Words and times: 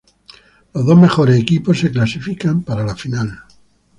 Los 0.73 0.83
dos 0.83 0.99
mejores 0.99 1.39
equipos 1.39 1.77
se 1.81 1.91
clasifican 1.91 2.63
para 2.63 2.83
la 2.83 2.95
final. 2.95 3.43